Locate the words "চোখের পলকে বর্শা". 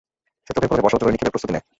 0.55-0.97